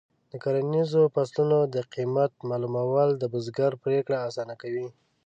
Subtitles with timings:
[0.31, 4.87] د کرنیزو فصلونو د قیمت معلومول د بزګر پریکړې اسانه کوي.